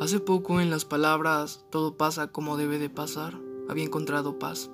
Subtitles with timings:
[0.00, 4.70] Hace poco en las palabras todo pasa como debe de pasar, había encontrado paz.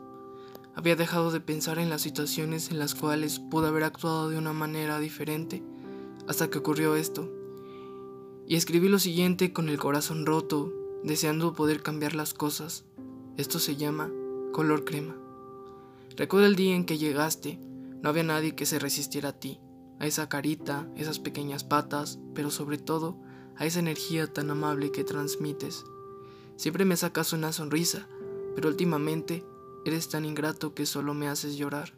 [0.75, 4.53] Había dejado de pensar en las situaciones en las cuales pude haber actuado de una
[4.53, 5.63] manera diferente
[6.27, 7.31] hasta que ocurrió esto.
[8.47, 10.73] Y escribí lo siguiente con el corazón roto,
[11.05, 12.85] deseando poder cambiar las cosas.
[13.37, 14.11] Esto se llama
[14.53, 15.17] color crema.
[16.17, 17.59] Recuerdo el día en que llegaste,
[18.03, 19.61] no había nadie que se resistiera a ti,
[19.99, 23.17] a esa carita, esas pequeñas patas, pero sobre todo
[23.57, 25.85] a esa energía tan amable que transmites.
[26.57, 28.07] Siempre me sacas una sonrisa,
[28.55, 29.45] pero últimamente
[29.85, 31.95] eres tan ingrato que solo me haces llorar.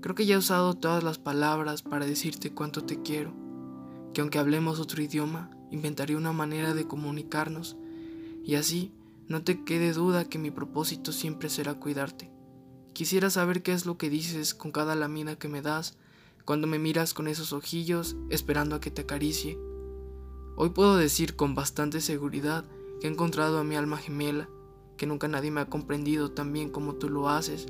[0.00, 3.32] Creo que ya he usado todas las palabras para decirte cuánto te quiero,
[4.14, 7.76] que aunque hablemos otro idioma, inventaré una manera de comunicarnos,
[8.42, 8.92] y así
[9.28, 12.30] no te quede duda que mi propósito siempre será cuidarte.
[12.94, 15.96] Quisiera saber qué es lo que dices con cada lamina que me das,
[16.44, 19.58] cuando me miras con esos ojillos esperando a que te acaricie
[20.62, 22.66] Hoy puedo decir con bastante seguridad
[23.00, 24.46] que he encontrado a mi alma gemela,
[24.98, 27.64] que nunca nadie me ha comprendido tan bien como tú lo haces,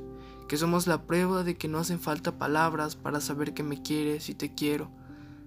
[0.48, 4.28] que somos la prueba de que no hacen falta palabras para saber que me quieres
[4.28, 4.90] y te quiero,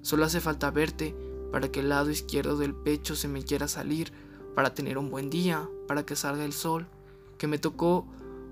[0.04, 1.18] solo hace falta verte
[1.52, 4.14] para que el lado izquierdo del pecho se me quiera salir,
[4.56, 6.88] para tener un buen día, para que salga el sol,
[7.38, 8.08] que me tocó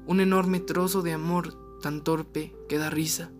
[0.05, 3.31] un enorme trozo de amor tan torpe que da risa.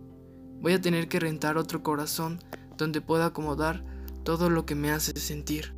[0.62, 2.40] Voy a tener que rentar otro corazón
[2.78, 3.91] donde pueda acomodar
[4.24, 5.74] todo lo que me hace sentir.